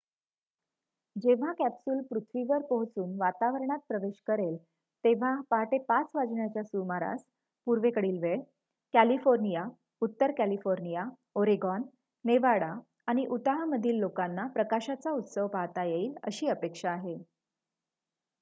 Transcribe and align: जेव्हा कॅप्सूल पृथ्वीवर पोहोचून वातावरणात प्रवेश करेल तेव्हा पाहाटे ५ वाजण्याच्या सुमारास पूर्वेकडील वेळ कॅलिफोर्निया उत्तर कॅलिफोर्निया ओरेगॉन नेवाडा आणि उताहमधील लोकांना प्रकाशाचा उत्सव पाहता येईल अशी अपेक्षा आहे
जेव्हा 1.15 1.51
कॅप्सूल 1.53 2.01
पृथ्वीवर 2.01 2.61
पोहोचून 2.61 3.13
वातावरणात 3.17 3.79
प्रवेश 3.87 4.21
करेल 4.27 4.55
तेव्हा 5.03 5.33
पाहाटे 5.49 5.77
५ 5.89 6.05
वाजण्याच्या 6.15 6.63
सुमारास 6.63 7.23
पूर्वेकडील 7.67 8.17
वेळ 8.19 8.41
कॅलिफोर्निया 8.93 9.65
उत्तर 10.01 10.31
कॅलिफोर्निया 10.37 11.03
ओरेगॉन 11.35 11.81
नेवाडा 12.25 12.73
आणि 13.07 13.25
उताहमधील 13.27 13.99
लोकांना 13.99 14.47
प्रकाशाचा 14.47 15.11
उत्सव 15.11 15.47
पाहता 15.47 15.83
येईल 15.83 16.13
अशी 16.23 16.47
अपेक्षा 16.47 16.91
आहे 16.91 17.17